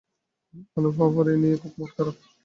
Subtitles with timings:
[0.77, 2.15] অনুফা আপার এই নিয়ে খুব মন-খারাপ।